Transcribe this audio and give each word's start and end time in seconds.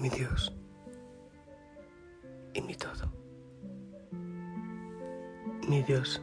mi 0.00 0.08
Dios 0.08 0.50
y 2.54 2.62
mi 2.62 2.74
todo. 2.74 3.12
Mi 5.68 5.82
Dios 5.82 6.22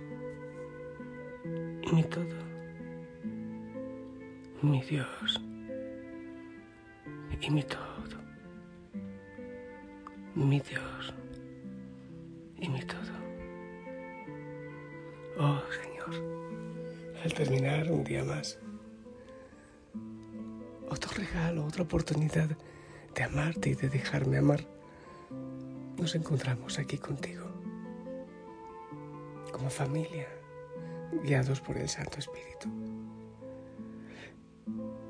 y 1.46 1.94
mi 1.94 2.04
todo. 2.04 2.26
Mi 4.64 4.82
Dios 4.82 5.40
y 7.40 7.52
mi 7.52 7.64
todo. 7.64 8.18
Mi 10.34 10.60
Dios 10.60 11.14
y 12.60 12.70
mi 12.70 12.82
todo. 12.82 13.14
Oh 15.38 15.62
Señor, 15.70 17.14
al 17.24 17.32
terminar 17.32 17.92
un 17.92 18.04
día 18.04 18.24
más, 18.24 18.58
otro 20.90 21.12
regalo, 21.16 21.64
otra 21.64 21.84
oportunidad 21.84 22.58
de 23.18 23.24
amarte 23.24 23.72
y 23.72 23.74
de 23.74 23.90
dejarme 23.90 24.38
amar, 24.38 24.64
nos 25.98 26.14
encontramos 26.14 26.78
aquí 26.78 27.00
contigo, 27.00 27.48
como 29.52 29.72
familia, 29.72 30.28
guiados 31.24 31.60
por 31.60 31.78
el 31.78 31.90
Santo 31.90 32.20
Espíritu. 32.20 32.70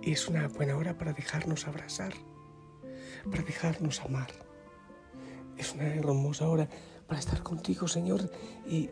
Y 0.01 0.13
es 0.13 0.25
una 0.29 0.47
buena 0.47 0.77
hora 0.77 0.97
para 0.97 1.11
dejarnos 1.11 1.67
abrazar, 1.67 2.13
para 3.29 3.43
dejarnos 3.43 3.99
amar. 3.99 4.31
Es 5.57 5.73
una 5.73 5.93
hermosa 5.93 6.47
hora 6.47 6.69
para 7.07 7.19
estar 7.19 7.43
contigo, 7.43 7.89
Señor, 7.89 8.31
y, 8.65 8.89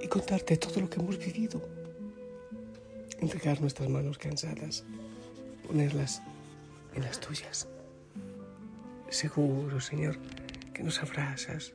y 0.00 0.08
contarte 0.08 0.56
todo 0.56 0.80
lo 0.80 0.88
que 0.88 0.98
hemos 0.98 1.18
vivido. 1.18 1.60
Entregar 3.18 3.60
nuestras 3.60 3.90
manos 3.90 4.16
cansadas, 4.16 4.86
ponerlas 5.66 6.22
en 6.94 7.02
las 7.02 7.20
tuyas 7.20 7.68
seguro, 9.10 9.80
Señor, 9.80 10.16
que 10.74 10.82
nos 10.82 11.02
abrazas, 11.02 11.74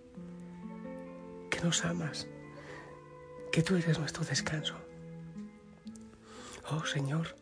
que 1.50 1.59
nos 1.62 1.84
amas, 1.86 2.28
que 3.52 3.62
tú 3.62 3.76
eres 3.76 4.00
nuestro 4.00 4.23
descanso. 4.23 4.76
Oh 6.70 6.86
Señor, 6.86 7.36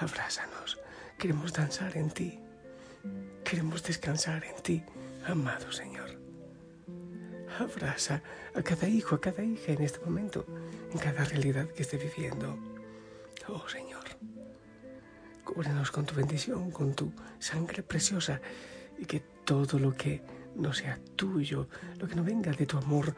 abrázanos, 0.00 0.78
queremos 1.18 1.52
danzar 1.52 1.96
en 1.96 2.10
ti, 2.10 2.38
queremos 3.44 3.82
descansar 3.82 4.44
en 4.44 4.62
ti, 4.62 4.82
amado 5.26 5.70
Señor. 5.72 6.18
Abraza 7.58 8.22
a 8.54 8.62
cada 8.62 8.88
hijo, 8.88 9.16
a 9.16 9.20
cada 9.20 9.42
hija 9.42 9.72
en 9.72 9.82
este 9.82 10.00
momento, 10.00 10.46
en 10.92 10.98
cada 10.98 11.24
realidad 11.24 11.68
que 11.68 11.82
esté 11.82 11.96
viviendo. 11.96 12.56
Oh 13.48 13.68
Señor. 13.68 14.07
Cúbrenos 15.58 15.90
con 15.90 16.06
tu 16.06 16.14
bendición, 16.14 16.70
con 16.70 16.94
tu 16.94 17.10
sangre 17.40 17.82
preciosa 17.82 18.40
y 18.96 19.06
que 19.06 19.18
todo 19.44 19.80
lo 19.80 19.92
que 19.92 20.22
no 20.54 20.72
sea 20.72 21.00
tuyo, 21.16 21.66
lo 21.98 22.06
que 22.06 22.14
no 22.14 22.22
venga 22.22 22.52
de 22.52 22.64
tu 22.64 22.78
amor, 22.78 23.16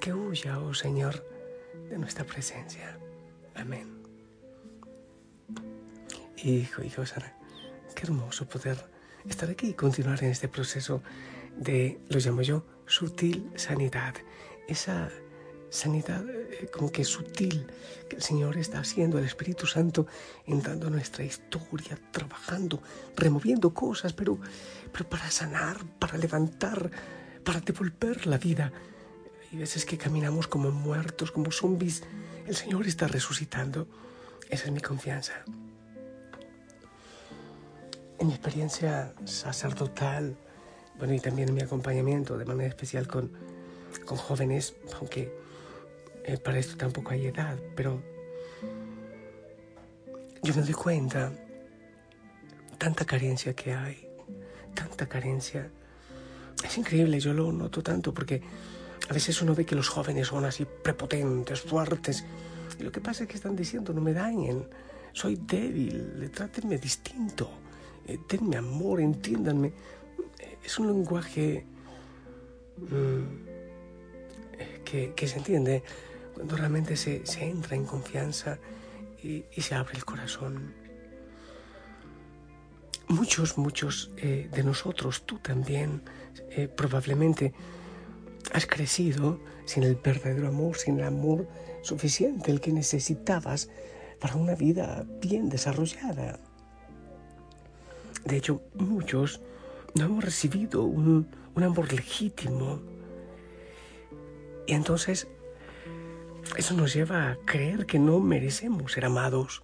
que 0.00 0.14
huya, 0.14 0.60
oh 0.60 0.74
Señor, 0.74 1.26
de 1.90 1.98
nuestra 1.98 2.24
presencia. 2.24 2.96
Amén. 3.56 4.00
Hijo, 6.44 6.84
hijo 6.84 7.04
Sara, 7.04 7.36
qué 7.96 8.04
hermoso 8.04 8.46
poder 8.46 8.86
estar 9.28 9.50
aquí 9.50 9.70
y 9.70 9.74
continuar 9.74 10.22
en 10.22 10.30
este 10.30 10.46
proceso 10.46 11.02
de, 11.56 11.98
lo 12.10 12.20
llamo 12.20 12.42
yo, 12.42 12.64
sutil 12.86 13.50
sanidad. 13.56 14.14
Esa 14.68 15.10
sanidad 15.72 16.22
eh, 16.28 16.68
como 16.72 16.92
que 16.92 17.02
sutil 17.02 17.66
que 18.08 18.16
el 18.16 18.22
Señor 18.22 18.58
está 18.58 18.78
haciendo, 18.80 19.18
el 19.18 19.24
Espíritu 19.24 19.66
Santo 19.66 20.06
entrando 20.46 20.86
en 20.86 20.92
nuestra 20.92 21.24
historia, 21.24 21.98
trabajando, 22.10 22.82
removiendo 23.16 23.72
cosas, 23.72 24.12
pero, 24.12 24.38
pero 24.92 25.08
para 25.08 25.30
sanar, 25.30 25.78
para 25.98 26.18
levantar, 26.18 26.90
para 27.42 27.60
devolver 27.60 28.26
la 28.26 28.36
vida. 28.36 28.70
Hay 29.50 29.58
veces 29.58 29.86
que 29.86 29.96
caminamos 29.96 30.46
como 30.46 30.70
muertos, 30.70 31.32
como 31.32 31.50
zombies. 31.50 32.02
El 32.46 32.54
Señor 32.54 32.86
está 32.86 33.08
resucitando. 33.08 33.88
Esa 34.50 34.66
es 34.66 34.72
mi 34.72 34.80
confianza. 34.80 35.32
En 38.18 38.26
mi 38.26 38.34
experiencia 38.34 39.14
sacerdotal, 39.24 40.36
bueno, 40.98 41.14
y 41.14 41.20
también 41.20 41.48
en 41.48 41.54
mi 41.54 41.62
acompañamiento 41.62 42.36
de 42.36 42.44
manera 42.44 42.68
especial 42.68 43.08
con, 43.08 43.32
con 44.04 44.18
jóvenes, 44.18 44.74
aunque 45.00 45.42
eh, 46.24 46.38
para 46.38 46.58
esto 46.58 46.76
tampoco 46.76 47.10
hay 47.10 47.26
edad, 47.26 47.58
pero 47.74 48.00
yo 50.42 50.54
me 50.54 50.62
doy 50.62 50.72
cuenta 50.72 51.32
tanta 52.78 53.04
carencia 53.04 53.54
que 53.54 53.72
hay, 53.72 54.08
tanta 54.74 55.08
carencia. 55.08 55.70
Es 56.64 56.78
increíble, 56.78 57.18
yo 57.18 57.32
lo 57.32 57.52
noto 57.52 57.82
tanto 57.82 58.14
porque 58.14 58.40
a 59.08 59.12
veces 59.12 59.40
uno 59.42 59.54
ve 59.54 59.64
que 59.64 59.74
los 59.74 59.88
jóvenes 59.88 60.28
son 60.28 60.44
así 60.44 60.64
prepotentes, 60.64 61.60
fuertes, 61.60 62.24
y 62.78 62.82
lo 62.84 62.92
que 62.92 63.00
pasa 63.00 63.24
es 63.24 63.28
que 63.28 63.36
están 63.36 63.56
diciendo, 63.56 63.92
no 63.92 64.00
me 64.00 64.12
dañen, 64.12 64.66
soy 65.12 65.36
débil, 65.36 66.30
trátenme 66.32 66.78
distinto, 66.78 67.50
eh, 68.06 68.18
denme 68.28 68.56
amor, 68.56 69.00
entiéndanme. 69.00 69.72
Es 70.64 70.78
un 70.78 70.86
lenguaje 70.86 71.66
mm, 72.78 73.22
que, 74.84 75.12
que 75.14 75.28
se 75.28 75.38
entiende 75.38 75.82
cuando 76.34 76.56
realmente 76.56 76.96
se, 76.96 77.26
se 77.26 77.44
entra 77.44 77.76
en 77.76 77.84
confianza 77.84 78.58
y, 79.22 79.44
se 79.60 79.74
abre 79.74 79.94
el 79.96 80.04
corazón. 80.04 80.74
Muchos, 83.08 83.58
muchos 83.58 84.10
eh, 84.16 84.48
de 84.52 84.62
nosotros, 84.64 85.24
tú 85.26 85.38
también, 85.38 86.02
eh, 86.50 86.68
probablemente 86.68 87.52
has 88.52 88.66
crecido 88.66 89.40
sin 89.64 89.82
el 89.82 89.96
verdadero 89.96 90.48
amor, 90.48 90.76
sin 90.76 90.98
el 90.98 91.06
amor 91.06 91.46
suficiente, 91.82 92.50
el 92.50 92.60
que 92.60 92.72
necesitabas 92.72 93.68
para 94.20 94.36
una 94.36 94.54
vida 94.54 95.04
bien 95.20 95.48
desarrollada. 95.48 96.38
De 98.24 98.36
hecho, 98.36 98.62
muchos 98.74 99.40
no 99.94 100.04
hemos 100.04 100.24
recibido 100.24 100.84
un, 100.84 101.28
un 101.54 101.62
amor 101.62 101.92
legítimo. 101.92 102.80
Y 104.66 104.74
entonces 104.74 105.28
eso 106.56 106.74
nos 106.74 106.94
lleva 106.94 107.30
a 107.30 107.36
creer 107.44 107.86
que 107.86 107.98
no 107.98 108.20
merecemos 108.20 108.92
ser 108.92 109.04
amados, 109.04 109.62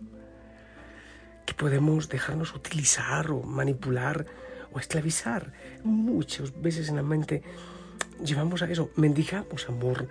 que 1.44 1.54
podemos 1.54 2.08
dejarnos 2.08 2.54
utilizar 2.54 3.30
o 3.30 3.42
manipular 3.42 4.26
o 4.72 4.78
esclavizar. 4.78 5.52
Muchas 5.84 6.60
veces 6.60 6.88
en 6.88 6.96
la 6.96 7.02
mente 7.02 7.42
llevamos 8.24 8.62
a 8.62 8.70
eso, 8.70 8.90
mendigamos 8.96 9.68
amor, 9.68 10.08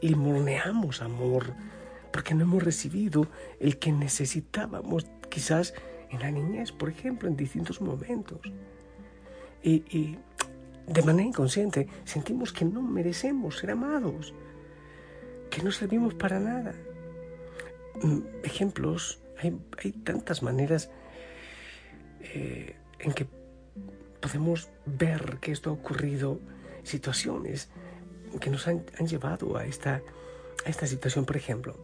limoneamos 0.00 1.02
amor, 1.02 1.52
porque 2.12 2.34
no 2.34 2.44
hemos 2.44 2.62
recibido 2.62 3.26
el 3.58 3.78
que 3.78 3.92
necesitábamos 3.92 5.06
quizás 5.28 5.74
en 6.10 6.20
la 6.20 6.30
niñez, 6.30 6.72
por 6.72 6.90
ejemplo, 6.90 7.28
en 7.28 7.36
distintos 7.36 7.80
momentos. 7.80 8.40
Y, 9.62 9.84
y 9.96 10.18
de 10.86 11.02
manera 11.02 11.28
inconsciente 11.28 11.88
sentimos 12.04 12.52
que 12.52 12.64
no 12.64 12.82
merecemos 12.82 13.58
ser 13.58 13.72
amados 13.72 14.32
que 15.50 15.62
no 15.62 15.72
servimos 15.72 16.14
para 16.14 16.38
nada. 16.38 16.72
Mm, 18.02 18.20
ejemplos, 18.44 19.20
hay, 19.38 19.92
tantas 20.04 20.42
maneras 20.42 20.90
eh, 22.20 22.76
en 22.98 23.12
que 23.12 23.26
podemos 24.20 24.70
ver 24.86 25.38
que 25.40 25.52
esto 25.52 25.70
ha 25.70 25.72
ocurrido, 25.72 26.38
situaciones 26.82 27.68
que 28.40 28.48
nos 28.48 28.68
han, 28.68 28.84
han 28.98 29.06
llevado 29.06 29.56
a 29.56 29.66
esta, 29.66 30.02
a 30.64 30.68
esta 30.68 30.86
situación, 30.86 31.24
por 31.24 31.36
ejemplo, 31.36 31.76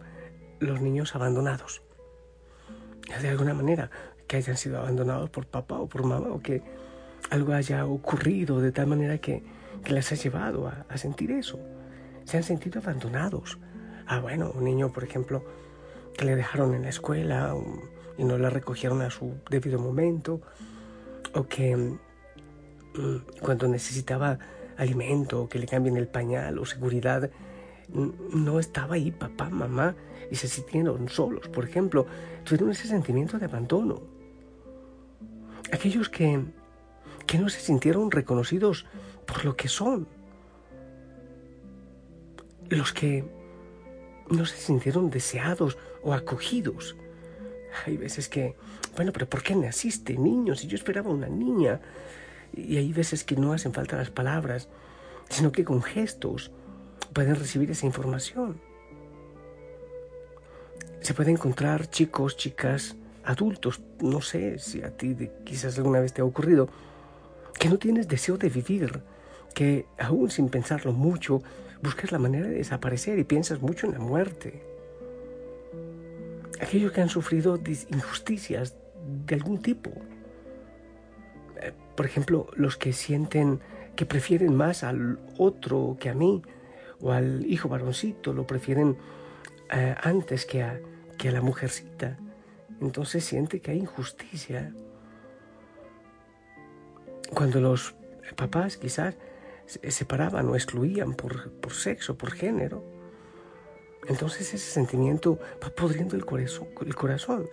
los 0.60 0.80
niños 0.80 1.14
abandonados. 1.14 1.82
De 3.20 3.28
alguna 3.28 3.54
manera, 3.54 3.90
que 4.26 4.36
hayan 4.36 4.56
sido 4.56 4.78
abandonados 4.78 5.30
por 5.30 5.46
papá 5.46 5.78
o 5.78 5.88
por 5.88 6.04
mamá, 6.04 6.28
o 6.28 6.40
que 6.40 6.62
algo 7.30 7.52
haya 7.52 7.84
ocurrido 7.86 8.60
de 8.60 8.72
tal 8.72 8.86
manera 8.86 9.18
que, 9.18 9.42
que 9.84 9.92
les 9.92 10.10
ha 10.12 10.14
llevado 10.14 10.68
a 10.88 10.98
sentir 10.98 11.30
eso 11.32 11.58
se 12.26 12.36
han 12.36 12.42
sentido 12.42 12.80
abandonados. 12.80 13.58
Ah, 14.06 14.20
bueno, 14.20 14.52
un 14.54 14.64
niño, 14.64 14.92
por 14.92 15.04
ejemplo, 15.04 15.42
que 16.16 16.24
le 16.24 16.36
dejaron 16.36 16.74
en 16.74 16.82
la 16.82 16.90
escuela, 16.90 17.54
y 18.18 18.24
no 18.24 18.36
la 18.38 18.50
recogieron 18.50 19.02
a 19.02 19.10
su 19.10 19.34
debido 19.50 19.78
momento, 19.78 20.40
o 21.34 21.46
que 21.46 21.76
mm, 21.76 23.16
cuando 23.40 23.68
necesitaba 23.68 24.38
alimento, 24.76 25.42
o 25.42 25.48
que 25.48 25.58
le 25.58 25.66
cambien 25.66 25.96
el 25.96 26.08
pañal 26.08 26.58
o 26.58 26.66
seguridad, 26.66 27.30
no 27.88 28.58
estaba 28.58 28.96
ahí 28.96 29.12
papá, 29.12 29.48
mamá, 29.48 29.94
y 30.30 30.36
se 30.36 30.48
sintieron 30.48 31.08
solos. 31.08 31.48
Por 31.48 31.64
ejemplo, 31.64 32.06
tuvieron 32.44 32.70
ese 32.70 32.88
sentimiento 32.88 33.38
de 33.38 33.44
abandono. 33.44 34.02
Aquellos 35.72 36.08
que, 36.08 36.44
que 37.26 37.38
no 37.38 37.48
se 37.48 37.60
sintieron 37.60 38.10
reconocidos 38.10 38.86
por 39.24 39.44
lo 39.44 39.56
que 39.56 39.68
son. 39.68 40.08
Los 42.68 42.92
que 42.92 43.24
no 44.28 44.44
se 44.44 44.56
sintieron 44.56 45.10
deseados 45.10 45.78
o 46.02 46.12
acogidos. 46.12 46.96
Hay 47.84 47.96
veces 47.96 48.28
que, 48.28 48.56
bueno, 48.96 49.12
pero 49.12 49.28
¿por 49.28 49.42
qué 49.42 49.54
naciste 49.54 50.16
niño 50.16 50.54
si 50.54 50.66
yo 50.66 50.76
esperaba 50.76 51.10
una 51.10 51.28
niña? 51.28 51.80
Y 52.52 52.76
hay 52.76 52.92
veces 52.92 53.24
que 53.24 53.36
no 53.36 53.52
hacen 53.52 53.72
falta 53.72 53.96
las 53.96 54.10
palabras, 54.10 54.68
sino 55.28 55.52
que 55.52 55.64
con 55.64 55.82
gestos 55.82 56.50
pueden 57.12 57.36
recibir 57.36 57.70
esa 57.70 57.86
información. 57.86 58.60
Se 61.00 61.14
puede 61.14 61.30
encontrar 61.30 61.88
chicos, 61.88 62.36
chicas, 62.36 62.96
adultos, 63.24 63.80
no 64.00 64.20
sé 64.20 64.58
si 64.58 64.82
a 64.82 64.96
ti 64.96 65.16
quizás 65.44 65.76
alguna 65.78 66.00
vez 66.00 66.12
te 66.12 66.22
ha 66.22 66.24
ocurrido, 66.24 66.68
que 67.58 67.68
no 67.68 67.78
tienes 67.78 68.08
deseo 68.08 68.38
de 68.38 68.48
vivir, 68.48 69.02
que 69.54 69.86
aún 69.98 70.30
sin 70.30 70.48
pensarlo 70.48 70.92
mucho, 70.92 71.42
buscas 71.82 72.12
la 72.12 72.18
manera 72.18 72.48
de 72.48 72.56
desaparecer 72.56 73.18
y 73.18 73.24
piensas 73.24 73.60
mucho 73.60 73.86
en 73.86 73.92
la 73.92 73.98
muerte. 73.98 74.62
Aquellos 76.60 76.92
que 76.92 77.00
han 77.00 77.08
sufrido 77.08 77.58
injusticias 77.90 78.76
de 79.26 79.34
algún 79.34 79.60
tipo. 79.60 79.90
Eh, 81.60 81.72
por 81.94 82.06
ejemplo, 82.06 82.48
los 82.54 82.76
que 82.76 82.92
sienten 82.92 83.60
que 83.94 84.06
prefieren 84.06 84.54
más 84.54 84.84
al 84.84 85.18
otro 85.38 85.96
que 85.98 86.10
a 86.10 86.14
mí, 86.14 86.42
o 87.00 87.12
al 87.12 87.44
hijo 87.46 87.68
varoncito, 87.68 88.32
lo 88.32 88.46
prefieren 88.46 88.96
eh, 89.70 89.94
antes 90.02 90.46
que 90.46 90.62
a, 90.62 90.80
que 91.18 91.28
a 91.28 91.32
la 91.32 91.40
mujercita. 91.40 92.18
Entonces 92.80 93.24
siente 93.24 93.60
que 93.60 93.70
hay 93.70 93.78
injusticia. 93.78 94.72
Cuando 97.34 97.60
los 97.60 97.94
papás 98.36 98.76
quizás 98.76 99.16
separaban 99.66 100.48
o 100.48 100.54
excluían 100.54 101.14
por, 101.14 101.50
por 101.52 101.72
sexo, 101.72 102.16
por 102.16 102.30
género, 102.32 102.84
entonces 104.08 104.54
ese 104.54 104.70
sentimiento 104.70 105.38
va 105.62 105.70
podriendo 105.70 106.16
el 106.16 106.24
corazón, 106.24 106.68
el 106.84 106.94
corazón. 106.94 107.48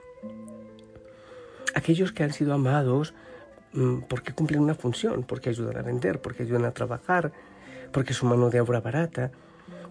Aquellos 1.73 2.11
que 2.11 2.23
han 2.23 2.33
sido 2.33 2.53
amados 2.53 3.13
mm, 3.73 4.01
porque 4.07 4.33
cumplen 4.33 4.61
una 4.61 4.75
función, 4.75 5.23
porque 5.23 5.49
ayudan 5.49 5.77
a 5.77 5.81
vender, 5.81 6.21
porque 6.21 6.43
ayudan 6.43 6.65
a 6.65 6.71
trabajar, 6.71 7.31
porque 7.91 8.13
su 8.13 8.25
mano 8.25 8.49
de 8.49 8.61
obra 8.61 8.81
barata, 8.81 9.31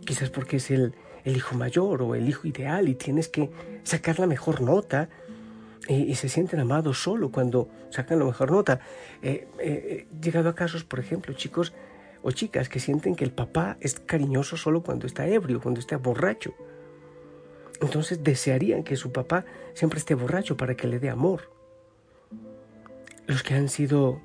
quizás 0.05 0.31
porque 0.31 0.57
es 0.59 0.71
el, 0.71 0.95
el 1.25 1.37
hijo 1.37 1.57
mayor 1.57 2.03
o 2.03 2.15
el 2.15 2.29
hijo 2.29 2.47
ideal 2.47 2.89
y 2.89 2.95
tienes 2.95 3.29
que 3.29 3.51
sacar 3.83 4.21
la 4.21 4.27
mejor 4.27 4.61
nota 4.61 5.09
y, 5.89 6.15
se 6.15 6.29
sienten 6.29 6.61
amados 6.61 7.03
solo 7.03 7.31
cuando 7.31 7.69
sacan 7.91 8.21
la 8.21 8.25
mejor 8.25 8.53
nota. 8.53 8.81
Eh, 9.21 9.49
eh, 9.59 10.07
he 10.09 10.25
llegado 10.25 10.49
a 10.49 10.55
casos, 10.55 10.85
por 10.85 11.01
ejemplo, 11.01 11.35
chicos 11.35 11.73
o 12.23 12.31
chicas 12.31 12.69
que 12.69 12.81
sienten 12.81 13.17
que 13.17 13.25
el 13.25 13.33
papá 13.33 13.77
es 13.81 14.01
cariñoso 14.01 14.57
solo 14.57 14.83
cuando 14.83 15.07
está 15.07 15.27
ebrio, 15.27 15.61
cuando 15.61 15.81
está 15.81 15.97
borracho. 15.97 16.55
Entonces 17.81 18.23
desearían 18.23 18.85
que 18.85 18.97
su 18.97 19.11
papá 19.13 19.45
siempre 19.75 19.99
esté 19.99 20.15
borracho 20.15 20.57
para 20.57 20.77
que 20.77 20.87
le 20.87 21.01
dé 21.01 21.11
amor. 21.11 21.51
Los 23.27 23.43
que 23.43 23.55
han 23.55 23.69
sido, 23.69 24.21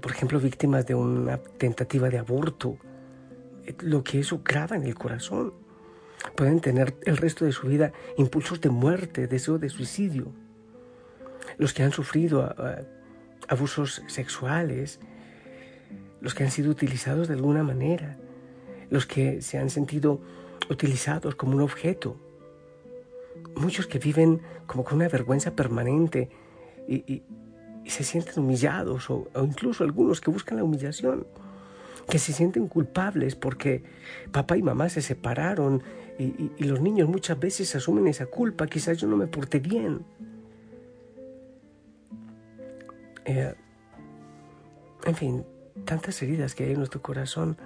por 0.00 0.10
ejemplo, 0.10 0.40
víctimas 0.40 0.86
de 0.86 0.94
una 0.94 1.38
tentativa 1.38 2.08
de 2.10 2.18
aborto, 2.18 2.76
lo 3.80 4.02
que 4.02 4.18
eso 4.18 4.40
graba 4.44 4.76
en 4.76 4.84
el 4.84 4.96
corazón. 4.96 5.54
Pueden 6.36 6.60
tener 6.60 6.96
el 7.02 7.16
resto 7.16 7.44
de 7.44 7.52
su 7.52 7.68
vida 7.68 7.92
impulsos 8.16 8.60
de 8.60 8.70
muerte, 8.70 9.26
deseo 9.26 9.58
de 9.58 9.68
suicidio. 9.68 10.32
Los 11.58 11.74
que 11.74 11.82
han 11.82 11.92
sufrido 11.92 12.54
abusos 13.48 14.02
sexuales, 14.06 15.00
los 16.22 16.34
que 16.34 16.44
han 16.44 16.50
sido 16.50 16.70
utilizados 16.70 17.28
de 17.28 17.34
alguna 17.34 17.62
manera, 17.62 18.16
los 18.88 19.06
que 19.06 19.42
se 19.42 19.58
han 19.58 19.68
sentido 19.68 20.20
utilizados 20.70 21.34
como 21.34 21.56
un 21.56 21.62
objeto, 21.62 22.16
muchos 23.56 23.86
que 23.86 23.98
viven 23.98 24.40
como 24.66 24.84
con 24.84 24.94
una 24.96 25.08
vergüenza 25.08 25.50
permanente 25.54 26.30
y, 26.88 27.22
se 27.84 28.04
sienten 28.04 28.44
humillados 28.44 29.10
o 29.10 29.28
incluso 29.42 29.82
algunos 29.82 30.20
que 30.20 30.30
buscan 30.30 30.56
la 30.56 30.62
humillación 30.62 31.26
que 32.08 32.18
se 32.18 32.32
sienten 32.32 32.68
culpables 32.68 33.36
porque 33.36 33.82
papá 34.30 34.56
y 34.56 34.62
mamá 34.62 34.88
se 34.88 35.02
separaron 35.02 35.82
y, 36.18 36.64
los 36.64 36.80
niños 36.80 37.08
muchas 37.08 37.38
veces 37.40 37.74
asumen 37.74 38.06
esa 38.06 38.26
culpa, 38.26 38.66
quizás 38.66 38.98
yo 38.98 39.08
no 39.08 39.16
me 39.16 39.26
porté 39.26 39.58
bien. 39.58 40.04
Eh, 43.24 43.54
en 45.04 45.14
fin, 45.16 45.44
tantas 45.84 46.20
heridas 46.22 46.54
que 46.54 46.64
hay 46.64 46.72
en 46.72 46.78
nuestro 46.78 47.02
corazón, 47.02 47.56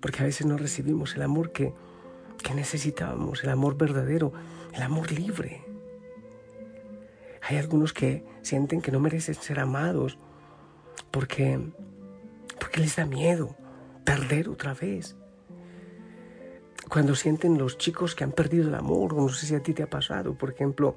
porque 0.00 0.22
a 0.22 0.24
veces 0.24 0.46
no 0.46 0.56
recibimos 0.56 1.14
el 1.14 1.22
amor 1.22 1.52
que, 1.52 1.72
que 2.42 2.54
necesitábamos, 2.54 3.44
el 3.44 3.50
amor 3.50 3.76
verdadero, 3.76 4.32
el 4.72 4.82
amor 4.82 5.12
libre. 5.12 5.64
Hay 7.42 7.56
algunos 7.56 7.92
que 7.92 8.24
sienten 8.42 8.80
que 8.80 8.92
no 8.92 9.00
merecen 9.00 9.34
ser 9.34 9.60
amados 9.60 10.18
porque 11.10 11.58
porque 12.62 12.80
les 12.80 12.94
da 12.94 13.04
miedo 13.06 13.56
perder 14.04 14.48
otra 14.48 14.72
vez. 14.72 15.16
Cuando 16.88 17.16
sienten 17.16 17.58
los 17.58 17.76
chicos 17.76 18.14
que 18.14 18.22
han 18.22 18.30
perdido 18.32 18.68
el 18.68 18.74
amor, 18.76 19.14
no 19.14 19.28
sé 19.30 19.46
si 19.46 19.54
a 19.56 19.62
ti 19.62 19.74
te 19.74 19.82
ha 19.82 19.90
pasado, 19.90 20.34
por 20.34 20.50
ejemplo, 20.50 20.96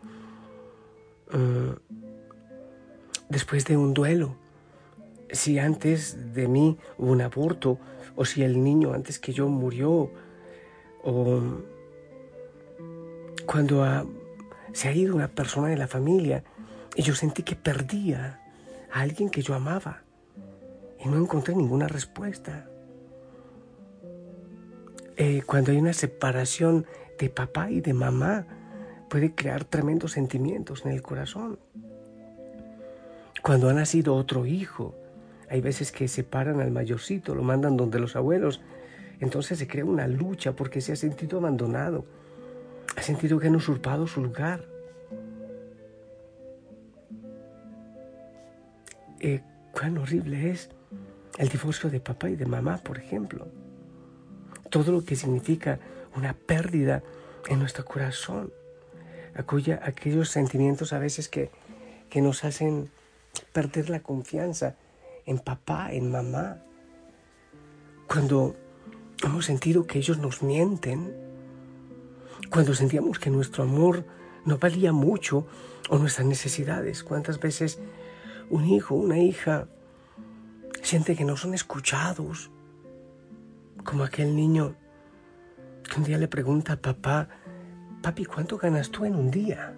eh, 1.31 1.75
después 3.29 3.65
de 3.65 3.77
un 3.77 3.95
duelo, 3.95 4.35
si 5.31 5.59
antes 5.59 6.33
de 6.33 6.47
mí 6.47 6.77
hubo 6.97 7.11
un 7.11 7.21
aborto, 7.21 7.79
o 8.15 8.25
si 8.25 8.43
el 8.43 8.63
niño 8.63 8.93
antes 8.93 9.19
que 9.19 9.33
yo 9.33 9.47
murió, 9.47 10.11
o 11.03 11.41
cuando 13.45 13.85
se 14.73 14.89
ha 14.89 14.91
ido 14.91 15.15
una 15.15 15.27
persona 15.27 15.69
de 15.69 15.77
la 15.77 15.87
familia 15.87 16.43
y 16.95 17.01
yo 17.03 17.15
sentí 17.15 17.43
que 17.43 17.55
perdía 17.55 18.41
a 18.91 19.01
alguien 19.01 19.29
que 19.29 19.41
yo 19.41 19.53
amaba 19.53 20.03
y 21.03 21.07
no 21.07 21.17
encontré 21.17 21.55
ninguna 21.55 21.87
respuesta. 21.87 22.67
Eh, 25.17 25.43
cuando 25.45 25.71
hay 25.71 25.77
una 25.77 25.93
separación 25.93 26.85
de 27.19 27.29
papá 27.29 27.69
y 27.69 27.79
de 27.79 27.93
mamá, 27.93 28.47
puede 29.09 29.33
crear 29.33 29.63
tremendos 29.63 30.13
sentimientos 30.13 30.85
en 30.85 30.91
el 30.91 31.01
corazón. 31.01 31.59
Cuando 33.41 33.69
ha 33.69 33.73
nacido 33.73 34.15
otro 34.15 34.45
hijo, 34.45 34.95
hay 35.49 35.61
veces 35.61 35.91
que 35.91 36.07
separan 36.07 36.59
al 36.59 36.71
mayorcito, 36.71 37.35
lo 37.35 37.43
mandan 37.43 37.77
donde 37.77 37.99
los 37.99 38.15
abuelos, 38.15 38.61
entonces 39.19 39.59
se 39.59 39.67
crea 39.67 39.85
una 39.85 40.07
lucha 40.07 40.53
porque 40.53 40.81
se 40.81 40.91
ha 40.93 40.95
sentido 40.95 41.39
abandonado, 41.39 42.05
ha 42.95 43.01
sentido 43.01 43.39
que 43.39 43.47
han 43.47 43.55
usurpado 43.55 44.07
su 44.07 44.21
lugar. 44.21 44.65
Eh, 49.19 49.41
cuán 49.71 49.97
horrible 49.97 50.51
es 50.51 50.69
el 51.37 51.49
divorcio 51.49 51.89
de 51.89 51.99
papá 51.99 52.29
y 52.29 52.35
de 52.35 52.45
mamá, 52.45 52.77
por 52.77 52.97
ejemplo. 52.97 53.47
Todo 54.69 54.91
lo 54.91 55.05
que 55.05 55.15
significa 55.15 55.79
una 56.15 56.33
pérdida 56.33 57.03
en 57.47 57.59
nuestro 57.59 57.85
corazón. 57.85 58.51
Acuya 59.35 59.79
aquellos 59.83 60.29
sentimientos 60.29 60.93
a 60.93 60.99
veces 60.99 61.27
que, 61.29 61.51
que 62.09 62.21
nos 62.21 62.43
hacen 62.43 62.89
perder 63.51 63.89
la 63.89 63.99
confianza 63.99 64.75
en 65.25 65.39
papá, 65.39 65.91
en 65.91 66.11
mamá. 66.11 66.57
Cuando 68.07 68.55
hemos 69.23 69.45
sentido 69.45 69.87
que 69.87 69.99
ellos 69.99 70.17
nos 70.19 70.43
mienten, 70.43 71.15
cuando 72.49 72.73
sentíamos 72.73 73.19
que 73.19 73.29
nuestro 73.29 73.63
amor 73.63 74.05
no 74.45 74.57
valía 74.57 74.91
mucho 74.91 75.47
o 75.89 75.97
nuestras 75.97 76.27
necesidades. 76.27 77.03
¿Cuántas 77.03 77.39
veces 77.39 77.79
un 78.49 78.65
hijo, 78.65 78.95
una 78.95 79.17
hija 79.17 79.67
siente 80.81 81.15
que 81.15 81.25
no 81.25 81.35
son 81.35 81.53
escuchados, 81.53 82.51
como 83.83 84.03
aquel 84.03 84.35
niño 84.35 84.75
que 85.83 85.99
un 85.99 86.05
día 86.05 86.17
le 86.17 86.27
pregunta 86.27 86.73
a 86.73 86.81
papá, 86.81 87.29
papi, 88.01 88.25
¿cuánto 88.25 88.57
ganas 88.57 88.89
tú 88.89 89.05
en 89.05 89.15
un 89.15 89.31
día? 89.31 89.75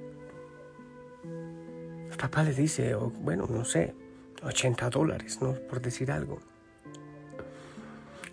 El 1.23 2.17
papá 2.17 2.43
le 2.43 2.53
dice, 2.53 2.95
bueno, 2.95 3.47
no 3.49 3.65
sé, 3.65 3.95
80 4.43 4.89
dólares, 4.89 5.41
¿no? 5.41 5.53
Por 5.53 5.81
decir 5.81 6.11
algo. 6.11 6.39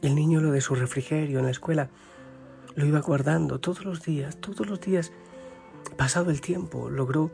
El 0.02 0.14
niño 0.14 0.40
lo 0.40 0.52
de 0.52 0.60
su 0.60 0.74
refrigerio 0.74 1.38
en 1.38 1.46
la 1.46 1.50
escuela 1.50 1.88
lo 2.74 2.84
iba 2.86 3.00
guardando 3.00 3.60
todos 3.60 3.84
los 3.84 4.02
días, 4.02 4.36
todos 4.36 4.66
los 4.66 4.80
días. 4.80 5.12
Pasado 5.96 6.30
el 6.30 6.40
tiempo, 6.40 6.90
logró 6.90 7.30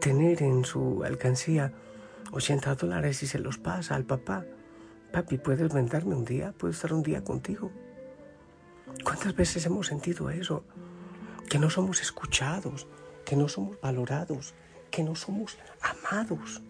tener 0.00 0.42
en 0.42 0.64
su 0.64 1.02
alcancía 1.04 1.72
80 2.32 2.74
dólares 2.74 3.22
y 3.22 3.26
se 3.26 3.38
los 3.38 3.58
pasa 3.58 3.94
al 3.94 4.04
papá. 4.04 4.44
Papi, 5.12 5.38
¿puedes 5.38 5.72
venderme 5.72 6.14
un 6.14 6.24
día? 6.24 6.52
¿Puedo 6.52 6.72
estar 6.72 6.92
un 6.92 7.02
día 7.02 7.24
contigo? 7.24 7.70
¿Cuántas 9.02 9.34
veces 9.34 9.64
hemos 9.66 9.86
sentido 9.86 10.30
eso? 10.30 10.64
Que 11.48 11.58
no 11.58 11.70
somos 11.70 12.02
escuchados, 12.02 12.86
que 13.24 13.36
no 13.36 13.48
somos 13.48 13.80
valorados, 13.80 14.54
que 14.90 15.02
no 15.02 15.14
somos 15.14 15.56
amados. 15.80 16.62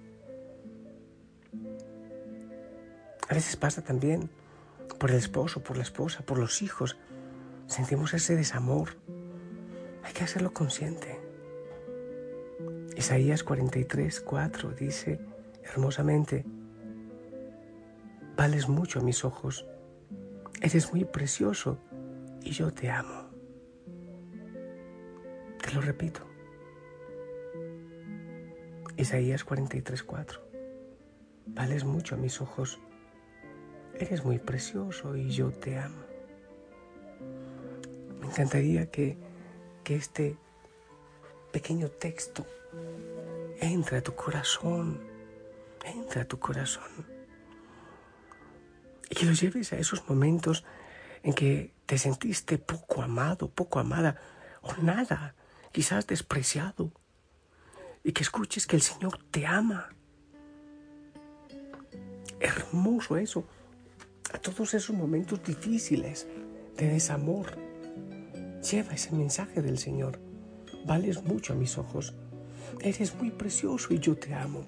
A 3.29 3.35
veces 3.35 3.57
pasa 3.57 3.83
también 3.83 4.31
por 4.99 5.11
el 5.11 5.17
esposo, 5.17 5.63
por 5.63 5.77
la 5.77 5.83
esposa, 5.83 6.25
por 6.25 6.39
los 6.39 6.63
hijos. 6.63 6.97
Sentimos 7.67 8.15
ese 8.15 8.37
desamor. 8.37 8.97
Hay 10.03 10.13
que 10.13 10.25
hacerlo 10.25 10.53
consciente. 10.53 11.21
Isaías 12.97 13.43
43, 13.43 14.21
4 14.21 14.71
dice 14.73 15.21
hermosamente, 15.65 16.45
vales 18.37 18.69
mucho 18.69 19.01
a 19.01 19.03
mis 19.03 19.25
ojos, 19.25 19.67
eres 20.61 20.93
muy 20.93 21.05
precioso 21.05 21.79
y 22.43 22.51
yo 22.51 22.73
te 22.73 22.91
amo. 22.91 23.31
Te 25.63 25.73
lo 25.75 25.81
repito. 25.81 26.21
Isaías 28.97 29.43
43, 29.43 30.03
4. 30.03 30.41
Vales 31.47 31.85
mucho 31.85 32.15
a 32.15 32.19
mis 32.19 32.41
ojos, 32.41 32.79
eres 33.99 34.25
muy 34.25 34.39
precioso 34.39 35.17
y 35.17 35.31
yo 35.31 35.51
te 35.51 35.79
amo. 35.79 36.05
Me 38.21 38.27
encantaría 38.27 38.91
que, 38.91 39.19
que 39.83 39.97
este 39.97 40.37
pequeño 41.53 41.89
texto 41.89 42.47
entre 43.61 43.99
a 43.99 44.03
tu 44.03 44.15
corazón, 44.15 45.01
entra 45.85 46.23
a 46.23 46.25
tu 46.25 46.39
corazón. 46.39 46.91
Y 49.11 49.15
que 49.15 49.27
lo 49.27 49.33
lleves 49.33 49.73
a 49.73 49.79
esos 49.79 50.09
momentos 50.09 50.65
en 51.23 51.35
que 51.35 51.73
te 51.87 51.99
sentiste 51.99 52.59
poco 52.59 53.03
amado, 53.03 53.49
poco 53.51 53.79
amada 53.79 54.17
o 54.63 54.75
nada, 54.83 55.35
quizás 55.73 56.07
despreciado. 56.07 56.93
Y 58.03 58.13
que 58.13 58.23
escuches 58.23 58.67
que 58.67 58.77
el 58.77 58.83
Señor 58.83 59.19
te 59.31 59.47
ama. 59.47 59.91
Hermoso 62.41 63.17
eso. 63.17 63.47
A 64.35 64.39
todos 64.39 64.75
esos 64.75 64.97
momentos 64.97 65.45
difíciles 65.45 66.27
de 66.77 66.89
desamor. 66.89 67.57
Lleva 68.69 68.93
ese 68.93 69.13
mensaje 69.13 69.63
del 69.63 69.79
Señor. 69.79 70.19
Vales 70.85 71.23
mucho 71.23 71.53
a 71.53 71.57
mis 71.57 71.79
ojos. 71.79 72.15
Eres 72.81 73.15
muy 73.15 73.31
precioso 73.31 73.95
y 73.95 74.01
yo 74.01 74.17
te 74.17 74.35
amo. 74.35 74.67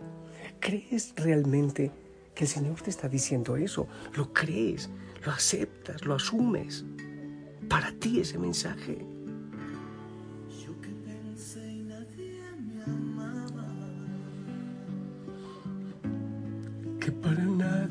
¿Crees 0.61 1.15
realmente 1.17 1.91
que 2.33 2.45
el 2.45 2.49
Señor 2.49 2.81
te 2.81 2.91
está 2.91 3.09
diciendo 3.09 3.57
eso? 3.57 3.89
¿Lo 4.15 4.33
crees? 4.33 4.89
¿Lo 5.25 5.33
aceptas? 5.33 6.05
¿Lo 6.05 6.15
asumes? 6.15 6.85
Para 7.69 7.91
ti 7.91 8.21
ese 8.21 8.39
mensaje. 8.39 9.05
Yo 10.65 10.81
que 10.81 10.91
pensé 10.91 11.73
y 11.73 11.83
nadie 11.83 12.41
me 12.61 12.85
amaba. 12.85 13.67
Que 17.01 17.11
para 17.11 17.46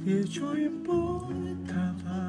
nadie 0.06 0.24
yo 0.26 0.56
importaba. 0.56 2.22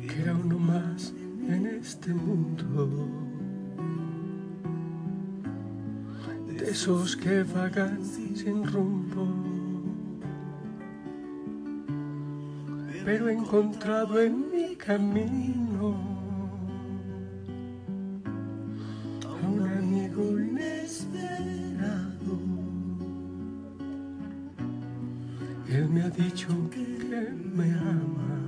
Que 0.00 0.22
era 0.22 0.34
uno 0.34 0.58
más 0.58 1.14
en 1.48 1.66
este 1.66 2.12
mundo. 2.12 2.88
De 6.58 6.70
esos 6.70 7.16
que 7.16 7.44
vagan 7.44 8.04
sin 8.04 8.64
rumbo. 8.66 9.28
Pero 13.04 13.28
he 13.28 13.32
encontrado 13.32 14.20
en 14.20 14.50
mi 14.50 14.76
camino 14.76 15.67
Él 25.70 25.88
me 25.90 26.02
ha 26.02 26.08
dicho 26.10 26.48
que 26.70 26.80
me 27.54 27.70
ama 27.72 28.38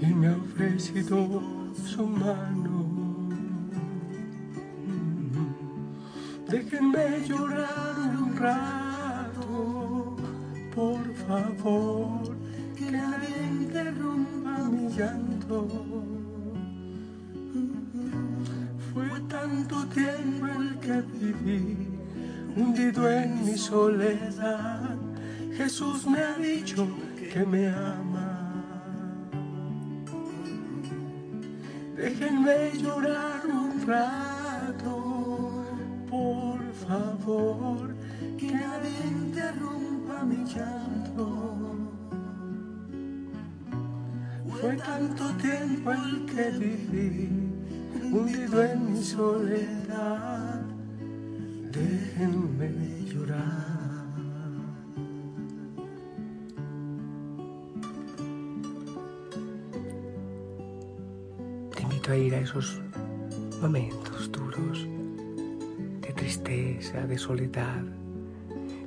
y 0.00 0.06
me 0.14 0.28
ha 0.28 0.36
ofrecido 0.36 1.42
su 1.74 2.06
mano. 2.06 2.86
Déjenme 6.48 7.26
llorar 7.26 8.16
un 8.16 8.36
rato, 8.36 10.16
por 10.74 11.14
favor, 11.26 12.36
que 12.76 12.90
nadie 12.92 13.36
interrumpa 13.60 14.68
mi 14.70 14.88
llanto. 14.88 15.68
Fue 18.94 19.20
tanto 19.28 19.84
tiempo 19.88 20.46
el 20.46 20.78
que 20.78 21.02
viví, 21.20 21.87
mi 23.48 23.56
soledad. 23.56 24.96
Jesús 25.56 26.06
me 26.06 26.18
ha 26.18 26.36
dicho 26.36 26.86
que 27.32 27.44
me 27.44 27.68
ama. 27.68 28.52
Déjenme 31.96 32.72
llorar 32.82 33.40
un 33.46 33.86
rato, 33.86 35.64
por 36.10 36.60
favor, 36.86 37.94
que 38.38 38.52
nadie 38.52 38.98
interrumpa 39.10 40.24
mi 40.24 40.44
llanto. 40.44 41.26
Fue 44.60 44.76
tanto 44.76 45.24
tiempo 45.36 45.92
el 45.92 46.26
que 46.26 46.50
viví, 46.50 47.30
hundido 48.12 48.64
en 48.64 48.92
mi 48.92 49.02
soledad. 49.02 50.62
Déjenme 51.72 52.97
Te 53.28 53.34
invito 61.82 62.12
a 62.12 62.16
ir 62.16 62.34
a 62.34 62.40
esos 62.40 62.80
momentos 63.60 64.32
duros 64.32 64.86
de 66.00 66.12
tristeza, 66.14 67.06
de 67.06 67.18
soledad, 67.18 67.84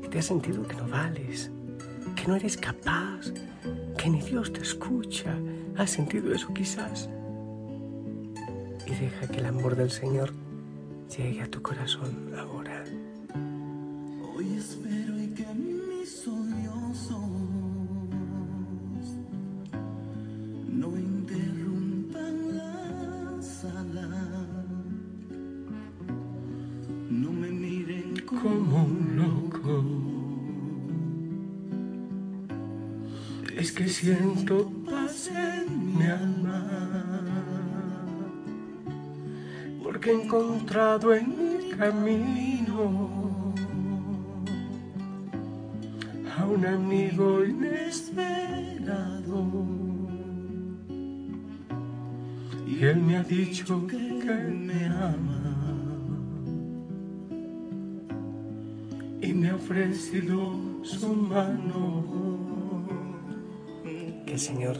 que 0.01 0.07
te 0.07 0.17
has 0.17 0.25
sentido 0.25 0.67
que 0.67 0.75
no 0.75 0.87
vales, 0.87 1.51
que 2.15 2.27
no 2.27 2.35
eres 2.35 2.57
capaz, 2.57 3.31
que 3.95 4.09
ni 4.09 4.21
Dios 4.21 4.51
te 4.51 4.61
escucha. 4.61 5.37
¿Has 5.77 5.91
sentido 5.91 6.33
eso 6.33 6.51
quizás? 6.51 7.09
Y 8.87 8.95
deja 8.95 9.27
que 9.27 9.37
el 9.37 9.45
amor 9.45 9.75
del 9.75 9.91
Señor 9.91 10.33
llegue 11.15 11.43
a 11.43 11.47
tu 11.47 11.61
corazón 11.61 12.33
ahora. 12.35 12.80
Espero 14.61 15.19
y 15.19 15.27
que 15.29 15.47
mis 15.55 16.07
sollozos 16.23 17.19
no 20.69 20.89
interrumpan 20.95 22.57
la 22.57 23.41
sala. 23.41 24.07
No 27.09 27.31
me 27.31 27.49
miren 27.49 28.13
como 28.27 28.41
Como 28.43 28.83
un 28.83 29.15
loco. 29.21 29.83
Es 33.57 33.71
que 33.71 33.89
siento 33.89 34.71
paz 34.85 35.27
en 35.29 35.97
mi 35.97 36.05
alma. 36.05 36.61
Porque 39.81 40.11
he 40.11 40.23
encontrado 40.23 41.15
en 41.15 41.29
mi 41.29 41.71
camino 41.71 43.10
un 46.61 46.67
amigo 46.67 47.43
inesperado. 47.43 48.27
Y 52.67 52.85
él 52.85 52.97
me 52.97 53.17
ha 53.17 53.23
dicho 53.23 53.87
que 53.87 53.97
me 53.97 54.85
ama. 54.85 55.37
y 59.23 59.33
me 59.33 59.49
ha 59.49 59.55
ofrecido 59.55 60.55
su 60.83 61.15
mano. 61.15 62.03
Que 64.25 64.33
el 64.33 64.39
Señor 64.39 64.77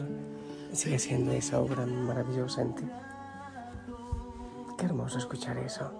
siga 0.71 0.95
haciendo 0.95 1.31
esa 1.31 1.59
obra 1.59 1.85
maravillosa 1.85 2.63
en 2.63 2.75
ti. 2.75 2.85
Qué 4.77 4.85
hermoso 4.85 5.19
escuchar 5.19 5.57
eso. 5.59 5.91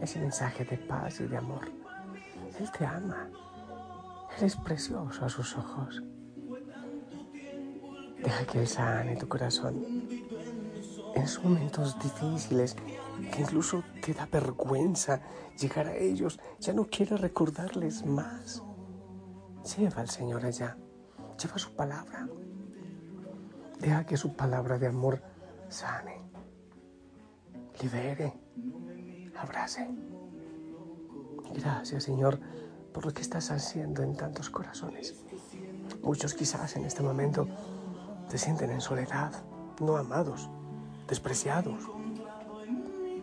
Ese 0.00 0.18
mensaje 0.20 0.64
de 0.64 0.78
paz 0.78 1.20
y 1.20 1.26
de 1.26 1.36
amor. 1.36 1.70
Él 2.58 2.70
te 2.76 2.86
ama. 2.86 3.28
Eres 4.36 4.56
precioso 4.56 5.24
a 5.24 5.28
sus 5.28 5.56
ojos. 5.56 6.02
Deja 8.22 8.46
que 8.46 8.60
Él 8.60 8.66
sane 8.66 9.16
tu 9.16 9.28
corazón. 9.28 9.84
en 11.14 11.22
esos 11.22 11.44
momentos 11.44 11.96
difíciles, 12.00 12.74
que 13.32 13.42
incluso 13.42 13.84
te 14.02 14.12
da 14.12 14.26
vergüenza 14.26 15.20
llegar 15.60 15.86
a 15.86 15.96
ellos, 15.96 16.40
ya 16.58 16.72
no 16.72 16.86
quieres 16.86 17.20
recordarles 17.20 18.04
más. 18.04 18.62
Lleva 19.76 20.00
al 20.00 20.10
Señor 20.10 20.44
allá, 20.44 20.76
lleva 21.40 21.58
su 21.58 21.72
palabra. 21.76 22.28
Deja 23.78 24.04
que 24.04 24.16
su 24.16 24.34
palabra 24.34 24.78
de 24.78 24.88
amor 24.88 25.22
sane, 25.68 26.20
libere, 27.80 28.32
abrace. 29.36 29.88
Gracias, 31.54 32.02
Señor, 32.02 32.40
por 32.94 33.04
lo 33.04 33.12
que 33.12 33.22
estás 33.22 33.50
haciendo 33.50 34.04
en 34.04 34.14
tantos 34.14 34.48
corazones. 34.48 35.16
Muchos 36.00 36.32
quizás 36.32 36.76
en 36.76 36.84
este 36.84 37.02
momento 37.02 37.48
se 38.28 38.38
sienten 38.38 38.70
en 38.70 38.80
soledad, 38.80 39.32
no 39.80 39.96
amados, 39.96 40.48
despreciados. 41.08 41.82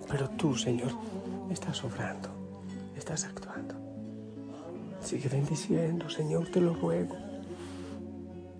Pero 0.09 0.29
tú, 0.31 0.55
Señor, 0.55 0.91
estás 1.49 1.83
obrando, 1.85 2.29
estás 2.97 3.23
actuando. 3.23 3.75
Sigue 4.99 5.29
bendiciendo, 5.29 6.09
Señor, 6.09 6.51
te 6.51 6.59
lo 6.59 6.73
ruego. 6.73 7.15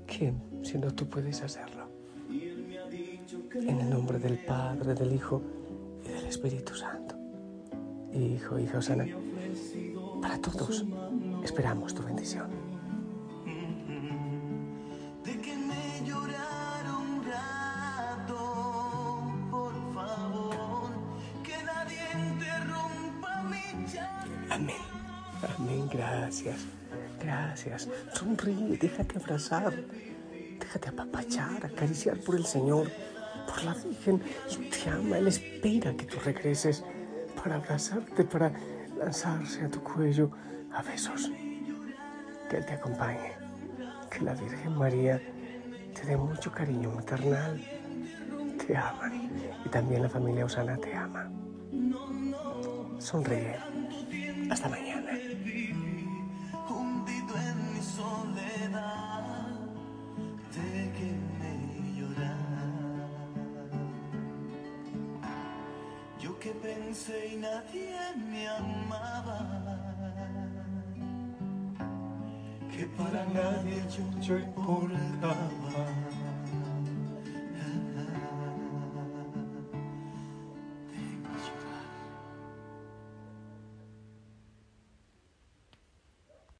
¿Quién, 0.07 0.41
si 0.63 0.77
no 0.77 0.93
tú 0.93 1.09
puedes 1.09 1.41
hacerlo? 1.41 1.89
En 2.29 3.81
el 3.81 3.89
nombre 3.89 4.17
del 4.17 4.39
Padre, 4.45 4.93
del 4.93 5.13
Hijo 5.13 5.41
y 6.05 6.07
del 6.07 6.25
Espíritu 6.25 6.73
Santo. 6.73 7.15
Hijo, 8.13 8.57
hija 8.59 8.77
Osana, 8.77 9.05
todos 10.41 10.85
esperamos 11.43 11.93
tu 11.93 12.03
bendición. 12.03 12.49
De 15.23 15.39
que 15.39 15.55
me 15.55 16.05
llorara 16.05 16.97
un 16.97 17.23
rato, 17.23 19.31
por 19.51 19.73
favor, 19.93 20.89
que 21.43 21.63
nadie 21.63 21.99
interrumpa 22.29 23.43
mi. 23.43 23.57
Amén. 24.49 24.75
Amén. 25.57 25.89
Gracias. 25.91 26.65
Gracias. 27.21 27.87
Sonríe, 28.13 28.77
déjate 28.77 29.19
abrazar. 29.19 29.73
Déjate 30.59 30.89
apapachar, 30.89 31.65
acariciar 31.65 32.17
por 32.19 32.35
el 32.35 32.45
Señor, 32.45 32.89
por 33.47 33.63
la 33.63 33.73
Virgen. 33.73 34.21
Él 34.49 34.69
te 34.69 34.89
ama, 34.89 35.17
Él 35.17 35.27
espera 35.27 35.93
que 35.93 36.05
tú 36.05 36.17
regreses 36.23 36.83
para 37.35 37.55
abrazarte, 37.55 38.23
para 38.23 38.51
lanzarse 39.03 39.65
a 39.65 39.69
tu 39.69 39.81
cuello 39.81 40.31
a 40.73 40.81
besos. 40.83 41.31
Que 42.49 42.57
Él 42.57 42.65
te 42.65 42.73
acompañe. 42.73 43.33
Que 44.09 44.21
la 44.21 44.33
Virgen 44.33 44.77
María 44.77 45.21
te 45.93 46.05
dé 46.05 46.17
mucho 46.17 46.51
cariño 46.51 46.91
maternal. 46.91 47.59
Te 48.65 48.77
aman. 48.77 49.29
Y 49.65 49.69
también 49.69 50.03
la 50.03 50.09
familia 50.09 50.45
Osana 50.45 50.77
te 50.77 50.95
ama. 50.95 51.31
Sonríe. 52.99 53.57
Hasta 54.49 54.69
mañana. 54.69 54.80
Que 74.31 74.90